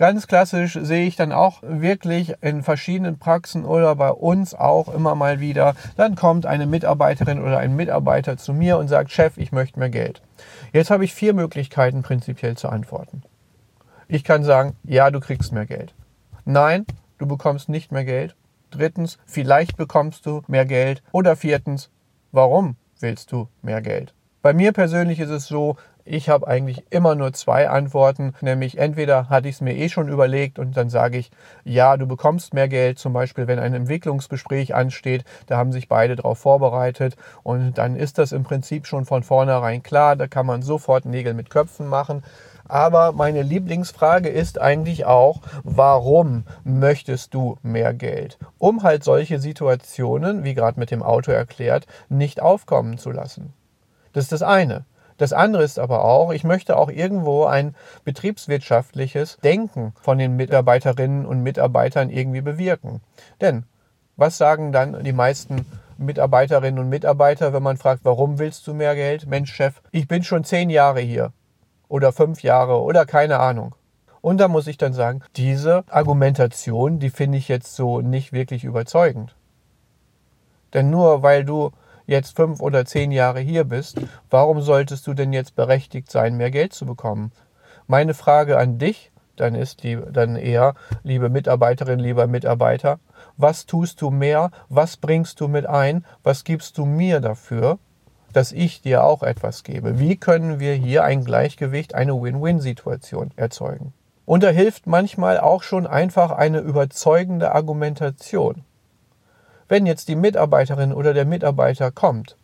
Ganz 0.00 0.26
klassisch 0.26 0.78
sehe 0.80 1.06
ich 1.06 1.16
dann 1.16 1.30
auch 1.30 1.58
wirklich 1.60 2.32
in 2.40 2.62
verschiedenen 2.62 3.18
Praxen 3.18 3.66
oder 3.66 3.94
bei 3.96 4.10
uns 4.10 4.54
auch 4.54 4.88
immer 4.88 5.14
mal 5.14 5.40
wieder, 5.40 5.74
dann 5.98 6.14
kommt 6.14 6.46
eine 6.46 6.64
Mitarbeiterin 6.66 7.42
oder 7.42 7.58
ein 7.58 7.76
Mitarbeiter 7.76 8.38
zu 8.38 8.54
mir 8.54 8.78
und 8.78 8.88
sagt, 8.88 9.10
Chef, 9.10 9.36
ich 9.36 9.52
möchte 9.52 9.78
mehr 9.78 9.90
Geld. 9.90 10.22
Jetzt 10.72 10.90
habe 10.90 11.04
ich 11.04 11.12
vier 11.12 11.34
Möglichkeiten 11.34 12.00
prinzipiell 12.00 12.56
zu 12.56 12.70
antworten. 12.70 13.24
Ich 14.08 14.24
kann 14.24 14.42
sagen, 14.42 14.74
ja, 14.84 15.10
du 15.10 15.20
kriegst 15.20 15.52
mehr 15.52 15.66
Geld. 15.66 15.92
Nein, 16.46 16.86
du 17.18 17.26
bekommst 17.26 17.68
nicht 17.68 17.92
mehr 17.92 18.06
Geld. 18.06 18.34
Drittens, 18.70 19.18
vielleicht 19.26 19.76
bekommst 19.76 20.24
du 20.24 20.40
mehr 20.46 20.64
Geld. 20.64 21.02
Oder 21.12 21.36
viertens, 21.36 21.90
warum 22.32 22.76
willst 23.00 23.32
du 23.32 23.48
mehr 23.60 23.82
Geld? 23.82 24.14
Bei 24.40 24.54
mir 24.54 24.72
persönlich 24.72 25.20
ist 25.20 25.28
es 25.28 25.46
so, 25.46 25.76
ich 26.04 26.28
habe 26.28 26.46
eigentlich 26.46 26.84
immer 26.90 27.14
nur 27.14 27.32
zwei 27.32 27.68
Antworten, 27.68 28.34
nämlich 28.40 28.78
entweder 28.78 29.28
hatte 29.28 29.48
ich 29.48 29.56
es 29.56 29.60
mir 29.60 29.76
eh 29.76 29.88
schon 29.88 30.08
überlegt 30.08 30.58
und 30.58 30.76
dann 30.76 30.90
sage 30.90 31.18
ich, 31.18 31.30
ja, 31.64 31.96
du 31.96 32.06
bekommst 32.06 32.54
mehr 32.54 32.68
Geld, 32.68 32.98
zum 32.98 33.12
Beispiel 33.12 33.46
wenn 33.46 33.58
ein 33.58 33.74
Entwicklungsgespräch 33.74 34.74
ansteht, 34.74 35.24
da 35.46 35.56
haben 35.56 35.72
sich 35.72 35.88
beide 35.88 36.16
darauf 36.16 36.38
vorbereitet 36.38 37.16
und 37.42 37.78
dann 37.78 37.96
ist 37.96 38.18
das 38.18 38.32
im 38.32 38.42
Prinzip 38.42 38.86
schon 38.86 39.04
von 39.04 39.22
vornherein 39.22 39.82
klar, 39.82 40.16
da 40.16 40.26
kann 40.26 40.46
man 40.46 40.62
sofort 40.62 41.04
Nägel 41.04 41.34
mit 41.34 41.50
Köpfen 41.50 41.86
machen. 41.86 42.22
Aber 42.70 43.10
meine 43.10 43.42
Lieblingsfrage 43.42 44.28
ist 44.28 44.60
eigentlich 44.60 45.04
auch, 45.04 45.40
warum 45.64 46.44
möchtest 46.62 47.34
du 47.34 47.58
mehr 47.62 47.92
Geld? 47.92 48.38
Um 48.58 48.84
halt 48.84 49.02
solche 49.02 49.40
Situationen, 49.40 50.44
wie 50.44 50.54
gerade 50.54 50.78
mit 50.78 50.92
dem 50.92 51.02
Auto 51.02 51.32
erklärt, 51.32 51.88
nicht 52.08 52.40
aufkommen 52.40 52.96
zu 52.96 53.10
lassen. 53.10 53.52
Das 54.12 54.24
ist 54.24 54.32
das 54.32 54.42
eine. 54.42 54.84
Das 55.20 55.34
andere 55.34 55.62
ist 55.64 55.78
aber 55.78 56.02
auch, 56.02 56.32
ich 56.32 56.44
möchte 56.44 56.78
auch 56.78 56.88
irgendwo 56.88 57.44
ein 57.44 57.74
betriebswirtschaftliches 58.04 59.36
Denken 59.44 59.92
von 60.00 60.16
den 60.16 60.34
Mitarbeiterinnen 60.34 61.26
und 61.26 61.42
Mitarbeitern 61.42 62.08
irgendwie 62.08 62.40
bewirken. 62.40 63.02
Denn 63.42 63.64
was 64.16 64.38
sagen 64.38 64.72
dann 64.72 65.04
die 65.04 65.12
meisten 65.12 65.66
Mitarbeiterinnen 65.98 66.80
und 66.80 66.88
Mitarbeiter, 66.88 67.52
wenn 67.52 67.62
man 67.62 67.76
fragt, 67.76 68.00
warum 68.06 68.38
willst 68.38 68.66
du 68.66 68.72
mehr 68.72 68.94
Geld? 68.94 69.26
Mensch, 69.26 69.52
Chef, 69.52 69.82
ich 69.90 70.08
bin 70.08 70.22
schon 70.22 70.42
zehn 70.42 70.70
Jahre 70.70 71.00
hier 71.00 71.34
oder 71.88 72.12
fünf 72.12 72.42
Jahre 72.42 72.80
oder 72.80 73.04
keine 73.04 73.40
Ahnung. 73.40 73.74
Und 74.22 74.38
da 74.38 74.48
muss 74.48 74.66
ich 74.68 74.78
dann 74.78 74.94
sagen, 74.94 75.20
diese 75.36 75.84
Argumentation, 75.90 76.98
die 76.98 77.10
finde 77.10 77.36
ich 77.36 77.48
jetzt 77.48 77.76
so 77.76 78.00
nicht 78.00 78.32
wirklich 78.32 78.64
überzeugend. 78.64 79.36
Denn 80.72 80.88
nur 80.88 81.22
weil 81.22 81.44
du 81.44 81.72
jetzt 82.06 82.36
fünf 82.36 82.60
oder 82.60 82.84
zehn 82.84 83.12
Jahre 83.12 83.40
hier 83.40 83.64
bist, 83.64 84.00
warum 84.30 84.60
solltest 84.60 85.06
du 85.06 85.14
denn 85.14 85.32
jetzt 85.32 85.54
berechtigt 85.54 86.10
sein, 86.10 86.36
mehr 86.36 86.50
Geld 86.50 86.72
zu 86.72 86.86
bekommen? 86.86 87.32
Meine 87.86 88.14
Frage 88.14 88.58
an 88.58 88.78
dich 88.78 89.10
dann 89.40 89.54
ist 89.54 89.82
die, 89.82 89.98
dann 90.12 90.36
eher, 90.36 90.74
liebe 91.02 91.30
Mitarbeiterin, 91.30 91.98
lieber 91.98 92.26
Mitarbeiter, 92.26 93.00
was 93.36 93.66
tust 93.66 94.02
du 94.02 94.10
mehr? 94.10 94.50
Was 94.68 94.98
bringst 94.98 95.40
du 95.40 95.48
mit 95.48 95.66
ein? 95.66 96.04
Was 96.22 96.44
gibst 96.44 96.76
du 96.76 96.84
mir 96.84 97.20
dafür, 97.20 97.78
dass 98.32 98.52
ich 98.52 98.82
dir 98.82 99.02
auch 99.02 99.22
etwas 99.22 99.64
gebe? 99.64 99.98
Wie 99.98 100.16
können 100.16 100.60
wir 100.60 100.74
hier 100.74 101.04
ein 101.04 101.24
Gleichgewicht, 101.24 101.94
eine 101.94 102.20
Win-Win-Situation 102.20 103.30
erzeugen? 103.36 103.94
Und 104.26 104.42
da 104.42 104.50
hilft 104.50 104.86
manchmal 104.86 105.40
auch 105.40 105.62
schon 105.62 105.86
einfach 105.86 106.30
eine 106.30 106.58
überzeugende 106.58 107.52
Argumentation. 107.52 108.64
Wenn 109.70 109.86
jetzt 109.86 110.08
die 110.08 110.16
Mitarbeiterin 110.16 110.92
oder 110.92 111.14
der 111.14 111.24
Mitarbeiter 111.24 111.92
kommt 111.92 112.36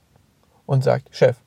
und 0.65 0.85
sagt, 0.85 1.09
Chef, 1.11 1.39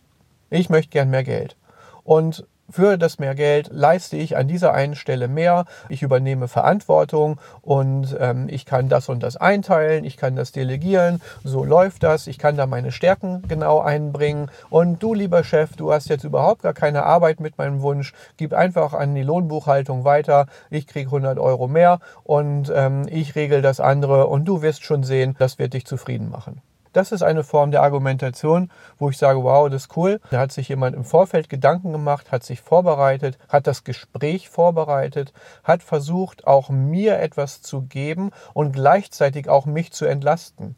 ich 0.49 0.69
möchte 0.69 0.91
gern 0.91 1.09
mehr 1.09 1.23
Geld. 1.23 1.55
Und 2.03 2.45
für 2.69 2.97
das 2.97 3.19
mehr 3.19 3.35
Geld 3.35 3.69
leiste 3.71 4.17
ich 4.17 4.37
an 4.37 4.47
dieser 4.47 4.73
einen 4.73 4.95
Stelle 4.95 5.27
mehr, 5.27 5.65
ich 5.89 6.01
übernehme 6.01 6.47
Verantwortung 6.47 7.39
und 7.61 8.15
ähm, 8.19 8.47
ich 8.49 8.65
kann 8.65 8.89
das 8.89 9.09
und 9.09 9.23
das 9.23 9.37
einteilen, 9.37 10.03
ich 10.03 10.17
kann 10.17 10.35
das 10.35 10.51
delegieren, 10.51 11.21
so 11.43 11.63
läuft 11.63 12.03
das, 12.03 12.27
ich 12.27 12.37
kann 12.37 12.57
da 12.57 12.65
meine 12.65 12.91
Stärken 12.91 13.43
genau 13.47 13.79
einbringen. 13.79 14.51
Und 14.69 15.01
du 15.01 15.13
lieber 15.13 15.43
Chef, 15.43 15.75
du 15.75 15.91
hast 15.91 16.09
jetzt 16.09 16.23
überhaupt 16.23 16.61
gar 16.63 16.73
keine 16.73 17.03
Arbeit 17.03 17.39
mit 17.39 17.57
meinem 17.57 17.81
Wunsch, 17.81 18.13
gib 18.37 18.53
einfach 18.53 18.93
an 18.93 19.15
die 19.15 19.23
Lohnbuchhaltung 19.23 20.03
weiter, 20.03 20.47
ich 20.69 20.87
kriege 20.87 21.07
100 21.07 21.39
Euro 21.39 21.67
mehr 21.67 21.99
und 22.23 22.71
ähm, 22.75 23.07
ich 23.09 23.35
regel 23.35 23.61
das 23.61 23.79
andere. 23.79 24.27
Und 24.27 24.45
du 24.45 24.61
wirst 24.61 24.83
schon 24.83 25.03
sehen, 25.03 25.35
das 25.39 25.59
wird 25.59 25.73
dich 25.73 25.85
zufrieden 25.85 26.29
machen. 26.29 26.61
Das 26.93 27.11
ist 27.11 27.21
eine 27.21 27.43
Form 27.43 27.71
der 27.71 27.83
Argumentation, 27.83 28.71
wo 28.97 29.09
ich 29.09 29.17
sage, 29.17 29.43
wow, 29.43 29.69
das 29.69 29.83
ist 29.83 29.97
cool. 29.97 30.19
Da 30.31 30.39
hat 30.39 30.51
sich 30.51 30.69
jemand 30.69 30.95
im 30.95 31.03
Vorfeld 31.03 31.49
Gedanken 31.49 31.91
gemacht, 31.91 32.31
hat 32.31 32.43
sich 32.43 32.61
vorbereitet, 32.61 33.37
hat 33.47 33.67
das 33.67 33.83
Gespräch 33.83 34.49
vorbereitet, 34.49 35.33
hat 35.63 35.83
versucht, 35.83 36.47
auch 36.47 36.69
mir 36.69 37.19
etwas 37.19 37.61
zu 37.61 37.83
geben 37.83 38.31
und 38.53 38.73
gleichzeitig 38.73 39.49
auch 39.49 39.65
mich 39.65 39.91
zu 39.91 40.05
entlasten. 40.05 40.75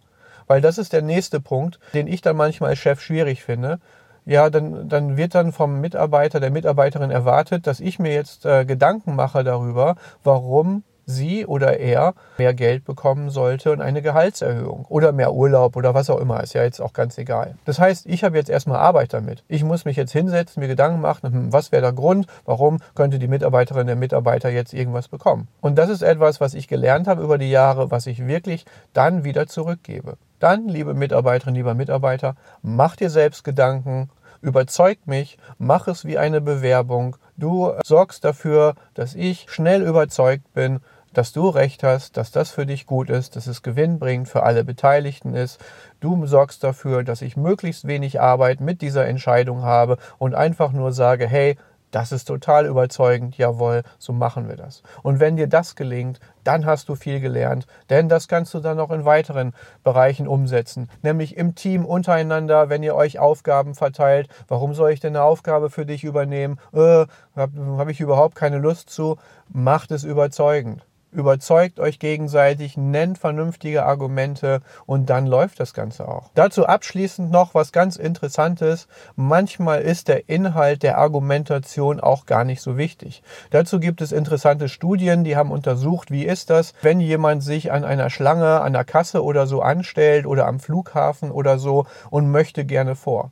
Weil 0.48 0.62
das 0.62 0.78
ist 0.78 0.94
der 0.94 1.02
nächste 1.02 1.40
Punkt, 1.40 1.80
den 1.94 2.08
ich 2.08 2.22
dann 2.22 2.36
manchmal 2.36 2.72
als 2.72 2.80
Chef 2.80 3.02
schwierig 3.02 3.44
finde 3.44 3.80
ja, 4.26 4.50
dann, 4.50 4.88
dann 4.88 5.18
wird 5.18 5.36
dann 5.36 5.52
vom 5.52 5.82
Mitarbeiter, 5.82 6.40
der 6.40 6.52
Mitarbeiterin 6.52 7.12
erwartet, 7.12 7.66
dass 7.68 7.80
ich 7.80 8.00
mir 8.00 8.14
jetzt 8.14 8.46
äh, 8.46 8.66
Gedanken 8.66 9.16
mache 9.16 9.44
darüber, 9.44 9.96
warum 10.24 10.84
sie 11.12 11.46
oder 11.46 11.80
er 11.80 12.14
mehr 12.38 12.54
Geld 12.54 12.86
bekommen 12.86 13.30
sollte 13.30 13.72
und 13.72 13.82
eine 13.82 14.02
Gehaltserhöhung 14.02 14.86
oder 14.90 15.12
mehr 15.12 15.34
Urlaub 15.34 15.76
oder 15.76 15.94
was 15.94 16.10
auch 16.10 16.20
immer, 16.20 16.42
ist 16.42 16.54
ja 16.54 16.64
jetzt 16.64 16.82
auch 16.82 16.94
ganz 16.94 17.18
egal. 17.18 17.56
Das 17.66 17.80
heißt, 17.80 18.06
ich 18.08 18.24
habe 18.24 18.38
jetzt 18.38 18.50
erstmal 18.50 18.80
Arbeit 18.80 19.14
damit. 19.14 19.44
Ich 19.48 19.64
muss 19.64 19.86
mich 19.86 19.98
jetzt 19.98 20.12
hinsetzen, 20.12 20.62
mir 20.62 20.68
Gedanken 20.68 21.02
machen, 21.02 21.32
hm, 21.32 21.54
was 21.54 21.72
wäre 21.72 21.82
der 21.82 21.94
Grund, 21.94 22.26
warum 22.46 22.80
könnte 22.96 23.20
die 23.20 23.28
Mitarbeiterin, 23.28 23.88
der 23.88 23.96
Mitarbeiter 23.96 24.50
jetzt 24.50 24.74
irgendwas 24.74 25.08
bekommen. 25.08 25.48
Und 25.62 25.78
das 25.78 25.90
ist 25.90 26.02
etwas, 26.02 26.42
was 26.42 26.54
ich 26.54 26.68
gelernt 26.68 27.08
habe 27.08 27.22
über 27.24 27.38
die 27.38 27.52
Jahre, 27.52 27.92
was 27.92 28.08
ich 28.08 28.26
wirklich 28.26 28.66
dann 28.94 29.24
wieder 29.24 29.48
zurückgebe. 29.48 30.18
Dann, 30.40 30.68
liebe 30.68 30.94
Mitarbeiterin, 30.96 31.54
lieber 31.54 31.76
Mitarbeiter, 31.76 32.36
mach 32.64 32.96
dir 32.96 33.12
selbst 33.12 33.44
Gedanken, 33.44 34.10
überzeug 34.42 35.00
mich, 35.06 35.38
mach 35.58 35.88
es 35.88 36.06
wie 36.06 36.18
eine 36.18 36.42
Bewerbung. 36.42 37.16
Du 37.38 37.72
sorgst 37.84 38.26
dafür, 38.26 38.76
dass 38.94 39.16
ich 39.16 39.46
schnell 39.50 39.84
überzeugt 39.84 40.54
bin, 40.54 40.80
dass 41.14 41.34
du 41.34 41.50
recht 41.50 41.84
hast, 41.84 42.18
dass 42.18 42.32
das 42.32 42.52
für 42.52 42.66
dich 42.66 42.86
gut 42.86 43.10
ist, 43.10 43.36
dass 43.36 43.48
es 43.48 43.62
gewinnbringend 43.62 44.30
für 44.30 44.44
alle 44.44 44.64
Beteiligten 44.64 45.34
ist. 45.34 45.60
Du 46.00 46.26
sorgst 46.26 46.64
dafür, 46.64 47.04
dass 47.04 47.22
ich 47.22 47.38
möglichst 47.38 47.88
wenig 47.88 48.22
Arbeit 48.22 48.62
mit 48.62 48.82
dieser 48.82 49.06
Entscheidung 49.08 49.64
habe 49.64 49.98
und 50.18 50.36
einfach 50.36 50.72
nur 50.72 50.92
sage, 50.94 51.28
hey, 51.28 51.58
das 51.92 52.14
ist 52.14 52.26
total 52.26 52.66
überzeugend, 52.66 53.38
jawohl, 53.38 53.84
so 54.00 54.14
machen 54.14 54.48
wir 54.48 54.56
das. 54.56 54.82
Und 55.04 55.20
wenn 55.20 55.36
dir 55.36 55.48
das 55.48 55.76
gelingt, 55.76 56.22
dann 56.46 56.66
hast 56.66 56.90
du 56.90 56.96
viel 56.96 57.20
gelernt, 57.20 57.68
denn 57.90 58.08
das 58.08 58.28
kannst 58.28 58.54
du 58.54 58.60
dann 58.60 58.80
auch 58.80 58.92
in 58.92 59.06
weiteren 59.06 59.54
Bereichen 59.84 60.28
umsetzen, 60.28 60.90
nämlich 61.04 61.36
im 61.36 61.54
Team 61.54 61.86
untereinander, 61.86 62.70
wenn 62.70 62.82
ihr 62.82 62.96
euch 62.96 63.20
Aufgaben 63.20 63.76
verteilt. 63.76 64.30
Warum 64.48 64.74
soll 64.74 64.92
ich 64.92 65.02
denn 65.02 65.16
eine 65.16 65.26
Aufgabe 65.26 65.70
für 65.70 65.86
dich 65.86 66.04
übernehmen? 66.04 66.60
Äh, 66.74 67.06
Habe 67.36 67.78
hab 67.78 67.90
ich 67.90 68.00
überhaupt 68.00 68.36
keine 68.36 68.58
Lust 68.58 68.90
zu? 68.90 69.18
Macht 69.50 69.92
es 69.92 70.06
überzeugend 70.06 70.86
überzeugt 71.12 71.80
euch 71.80 72.00
gegenseitig, 72.00 72.78
nennt 72.78 73.18
vernünftige 73.18 73.86
Argumente 73.86 74.62
und 74.86 75.10
dann 75.10 75.28
läuft 75.28 75.60
das 75.60 75.74
Ganze 75.74 76.08
auch. 76.08 76.30
Dazu 76.36 76.66
abschließend 76.66 77.32
noch 77.32 77.54
was 77.54 77.72
ganz 77.72 77.96
Interessantes. 77.96 78.88
Manchmal 79.16 79.82
ist 79.82 80.08
der 80.08 80.30
Inhalt 80.30 80.84
der 80.84 80.98
Argumentation 80.98 82.00
auch 82.00 82.26
gar 82.26 82.44
nicht 82.44 82.62
so 82.62 82.78
wichtig. 82.78 83.24
Dazu 83.50 83.80
gibt 83.80 84.02
es 84.02 84.12
interessante 84.12 84.70
Studien, 84.70 85.24
die 85.24 85.36
haben 85.36 85.52
untersucht, 85.52 86.12
wie 86.12 86.26
ist 86.26 86.50
das, 86.50 86.74
wenn 86.82 87.00
jemand 87.00 87.44
sich 87.44 87.72
an 87.72 87.84
einer 87.84 88.10
Schlange, 88.10 88.62
an 88.62 88.74
der 88.74 88.86
Kasse 88.86 89.24
oder 89.24 89.48
so 89.48 89.62
anstellt 89.62 90.26
oder 90.26 90.48
am 90.48 90.60
Flughafen 90.60 91.32
oder 91.32 91.60
so 91.60 91.86
und 92.10 92.32
möchte 92.32 92.66
gerne 92.66 92.96
vor. 92.96 93.32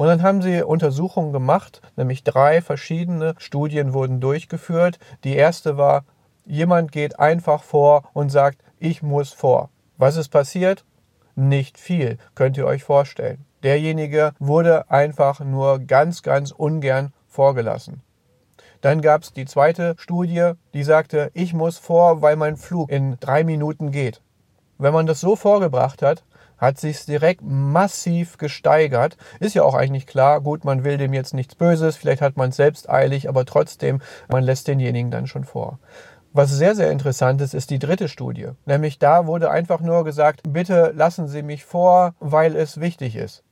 Und 0.00 0.06
dann 0.06 0.22
haben 0.22 0.40
sie 0.40 0.62
Untersuchungen 0.62 1.30
gemacht, 1.30 1.82
nämlich 1.94 2.24
drei 2.24 2.62
verschiedene 2.62 3.34
Studien 3.36 3.92
wurden 3.92 4.18
durchgeführt. 4.18 4.98
Die 5.24 5.36
erste 5.36 5.76
war, 5.76 6.04
Jemand 6.44 6.92
geht 6.92 7.18
einfach 7.18 7.62
vor 7.62 8.04
und 8.12 8.30
sagt, 8.30 8.62
ich 8.78 9.02
muss 9.02 9.32
vor. 9.32 9.70
Was 9.96 10.16
ist 10.16 10.28
passiert? 10.28 10.84
Nicht 11.36 11.78
viel, 11.78 12.18
könnt 12.34 12.56
ihr 12.56 12.66
euch 12.66 12.84
vorstellen. 12.84 13.44
Derjenige 13.62 14.32
wurde 14.38 14.90
einfach 14.90 15.40
nur 15.40 15.78
ganz, 15.78 16.22
ganz 16.22 16.50
ungern 16.50 17.12
vorgelassen. 17.28 18.02
Dann 18.80 19.02
gab 19.02 19.22
es 19.22 19.32
die 19.32 19.44
zweite 19.44 19.94
Studie, 19.98 20.52
die 20.72 20.82
sagte, 20.82 21.30
ich 21.34 21.52
muss 21.52 21.76
vor, 21.76 22.22
weil 22.22 22.36
mein 22.36 22.56
Flug 22.56 22.90
in 22.90 23.18
drei 23.20 23.44
Minuten 23.44 23.90
geht. 23.90 24.22
Wenn 24.78 24.94
man 24.94 25.06
das 25.06 25.20
so 25.20 25.36
vorgebracht 25.36 26.00
hat, 26.00 26.24
hat 26.56 26.78
sich 26.78 27.04
direkt 27.04 27.42
massiv 27.42 28.38
gesteigert. 28.38 29.16
Ist 29.40 29.54
ja 29.54 29.62
auch 29.62 29.74
eigentlich 29.74 30.06
klar, 30.06 30.40
gut, 30.40 30.64
man 30.64 30.84
will 30.84 30.98
dem 30.98 31.12
jetzt 31.12 31.34
nichts 31.34 31.54
Böses, 31.54 31.96
vielleicht 31.96 32.22
hat 32.22 32.36
man 32.36 32.50
es 32.50 32.56
selbst 32.56 32.88
eilig, 32.88 33.28
aber 33.28 33.44
trotzdem, 33.44 34.00
man 34.28 34.44
lässt 34.44 34.68
denjenigen 34.68 35.10
dann 35.10 35.26
schon 35.26 35.44
vor. 35.44 35.78
Was 36.32 36.50
sehr, 36.50 36.76
sehr 36.76 36.92
interessant 36.92 37.40
ist, 37.40 37.54
ist 37.54 37.70
die 37.70 37.80
dritte 37.80 38.08
Studie. 38.08 38.50
Nämlich 38.64 39.00
da 39.00 39.26
wurde 39.26 39.50
einfach 39.50 39.80
nur 39.80 40.04
gesagt, 40.04 40.42
bitte 40.52 40.92
lassen 40.94 41.26
Sie 41.26 41.42
mich 41.42 41.64
vor, 41.64 42.14
weil 42.20 42.54
es 42.54 42.78
wichtig 42.78 43.16
ist. 43.16 43.42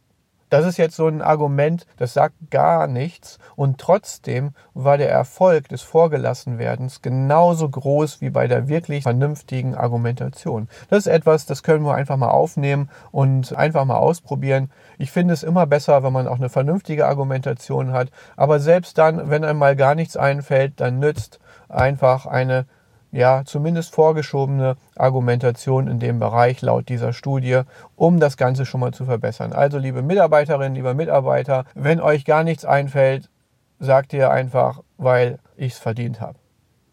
Das 0.49 0.65
ist 0.65 0.79
jetzt 0.79 0.97
so 0.97 1.09
ein 1.09 1.21
Argument, 1.21 1.87
das 1.99 2.15
sagt 2.15 2.35
gar 2.51 2.87
nichts 2.87 3.39
und 3.55 3.79
trotzdem 3.79 4.53
war 4.73 4.97
der 4.97 5.11
Erfolg 5.11 5.69
des 5.69 5.83
Vorgelassenwerdens 5.83 7.03
genauso 7.03 7.69
groß 7.69 8.23
wie 8.23 8.31
bei 8.31 8.47
der 8.47 8.69
wirklich 8.69 9.03
vernünftigen 9.03 9.75
Argumentation. 9.75 10.69
Das 10.89 11.01
ist 11.01 11.13
etwas, 11.13 11.45
das 11.45 11.63
können 11.63 11.85
wir 11.85 11.95
einfach 11.95 12.17
mal 12.17 12.31
aufnehmen 12.31 12.89
und 13.11 13.55
einfach 13.57 13.85
mal 13.85 13.99
ausprobieren. 13.99 14.71
Ich 14.97 15.11
finde 15.11 15.35
es 15.35 15.43
immer 15.43 15.67
besser, 15.67 16.03
wenn 16.03 16.15
man 16.15 16.29
auch 16.29 16.39
eine 16.39 16.49
vernünftige 16.49 17.07
Argumentation 17.07 17.93
hat, 17.93 18.11
aber 18.37 18.59
selbst 18.59 18.97
dann, 18.97 19.29
wenn 19.29 19.45
einem 19.45 19.59
mal 19.59 19.77
gar 19.77 19.95
nichts 19.95 20.17
einfällt, 20.17 20.81
dann 20.81 20.99
nützt 20.99 21.41
einfach 21.69 22.27
eine 22.27 22.67
ja, 23.11 23.43
zumindest 23.45 23.95
vorgeschobene 23.95 24.77
Argumentation 24.97 25.89
in 25.89 25.99
dem 25.99 26.19
Bereich 26.19 26.61
laut 26.61 26.89
dieser 26.89 27.13
Studie, 27.13 27.63
um 27.97 28.21
das 28.21 28.37
Ganze 28.37 28.67
schon 28.67 28.81
mal 28.81 28.93
zu 28.93 29.07
verbessern. 29.07 29.53
Also, 29.53 29.79
liebe 29.79 30.03
Mitarbeiterinnen, 30.03 30.75
lieber 30.75 30.95
Mitarbeiter, 30.95 31.65
wenn 31.75 32.01
euch 32.01 32.25
gar 32.25 32.45
nichts 32.45 32.65
einfällt, 32.65 33.31
sagt 33.79 34.13
ihr 34.13 34.31
einfach, 34.31 34.83
weil 34.99 35.39
ich 35.57 35.73
es 35.73 35.79
verdient 35.79 36.21
habe. 36.21 36.39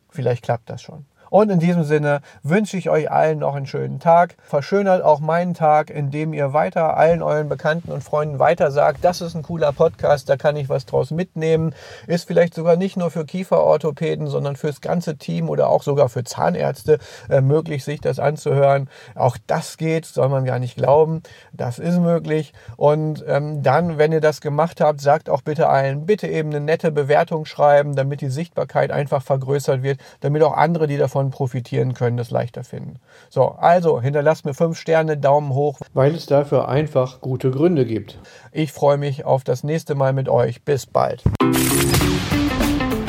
Vielleicht 0.10 0.44
klappt 0.44 0.70
das 0.70 0.82
schon. 0.82 1.06
Und 1.30 1.50
in 1.50 1.60
diesem 1.60 1.84
Sinne 1.84 2.22
wünsche 2.44 2.78
ich 2.78 2.90
euch 2.90 3.12
allen 3.12 3.40
noch 3.40 3.56
einen 3.56 3.66
schönen 3.66 4.00
Tag. 4.00 4.36
Verschönert 4.44 5.04
auch 5.04 5.20
meinen 5.20 5.54
Tag, 5.54 5.90
indem 5.90 6.34
ihr 6.34 6.54
weiter 6.54 6.98
allen 6.98 7.22
euren 7.22 7.50
Bekannten 7.50 7.92
und 7.92 8.04
Freunden 8.04 8.40
weiter 8.40 8.72
sagt, 8.72 9.04
das 9.04 9.22
ist 9.22 9.36
ein 9.36 9.44
cooler 9.44 9.72
Podcast, 9.72 10.30
da 10.30 10.38
kann 10.38 10.56
ich 10.56 10.70
was 10.70 10.86
draus 10.86 11.12
mitnehmen. 11.12 11.74
Ist 12.08 12.28
vielleicht 12.28 12.54
sogar 12.54 12.76
nicht 12.76 12.98
nur 12.98 13.12
für 13.12 13.26
Kieferorthopäden, 13.26 14.28
sondern 14.28 14.56
fürs 14.56 14.82
ganze 14.82 15.18
Team 15.18 15.50
oder 15.50 15.70
auch 15.70 15.84
sogar 15.84 16.10
für 16.10 16.24
Zahnärzte 16.24 17.00
äh, 17.30 17.42
möglich, 17.42 17.84
sich 17.84 18.02
das 18.02 18.20
anzuhören. 18.20 18.90
Auch 19.16 19.38
das 19.48 19.78
geht, 19.78 20.06
soll 20.06 20.30
man 20.30 20.46
ja 20.46 20.60
nicht 20.60 20.76
glauben. 20.76 21.24
Das 21.54 21.80
ist 21.80 22.00
möglich. 22.00 22.54
Und 22.78 23.24
ähm, 23.28 23.64
dann, 23.64 23.98
wenn 23.98 24.12
ihr 24.12 24.22
das 24.22 24.42
gemacht 24.42 24.82
habt, 24.82 25.02
sagt 25.02 25.30
auch 25.30 25.42
bitte 25.42 25.70
allen, 25.70 26.06
bitte 26.06 26.28
eben 26.28 26.50
eine 26.50 26.60
nette 26.60 26.92
Bewertung 26.92 27.46
schreiben, 27.46 27.96
damit 27.96 28.22
die 28.22 28.30
Sichtbarkeit 28.30 28.92
einfach 28.92 29.24
vergrößert 29.24 29.84
wird, 29.84 30.00
damit 30.22 30.44
auch 30.44 30.56
andere, 30.56 30.88
die 30.88 30.98
davon 30.98 31.15
davon 31.16 31.32
profitieren 31.32 31.94
können, 31.94 32.18
das 32.18 32.30
leichter 32.30 32.66
finden. 32.66 33.00
So, 33.30 33.48
also 33.52 34.02
hinterlasst 34.02 34.44
mir 34.44 34.54
fünf 34.54 34.78
Sterne, 34.78 35.18
Daumen 35.18 35.54
hoch, 35.54 35.80
weil 35.94 36.14
es 36.14 36.26
dafür 36.26 36.68
einfach 36.68 37.22
gute 37.22 37.52
Gründe 37.52 37.86
gibt. 37.86 38.20
Ich 38.52 38.74
freue 38.74 38.98
mich 38.98 39.24
auf 39.24 39.46
das 39.46 39.64
nächste 39.64 39.96
Mal 39.96 40.12
mit 40.12 40.28
euch. 40.28 40.64
Bis 40.64 40.86
bald. 40.86 41.24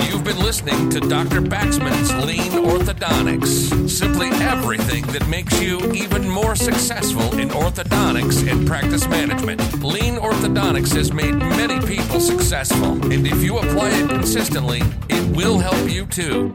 You've 0.08 0.22
been 0.22 0.38
listening 0.38 0.88
to 0.90 1.00
Dr. 1.00 1.40
Baxman's 1.40 2.12
Lean 2.24 2.64
Orthodontics. 2.64 3.88
Simply 3.88 4.28
everything 4.40 5.04
that 5.12 5.26
makes 5.28 5.60
you 5.60 5.80
even 5.92 6.28
more 6.28 6.54
successful 6.54 7.36
in 7.40 7.48
orthodontics 7.50 8.48
and 8.48 8.66
practice 8.68 9.08
management. 9.08 9.60
Lean 9.82 10.16
Orthodontics 10.16 10.94
has 10.94 11.12
made 11.12 11.34
many 11.34 11.80
people 11.80 12.20
successful, 12.20 12.92
and 13.12 13.26
if 13.26 13.42
you 13.42 13.58
apply 13.58 13.90
it 13.90 14.08
consistently, 14.10 14.82
it 15.08 15.36
will 15.36 15.58
help 15.58 15.90
you 15.90 16.06
too. 16.06 16.54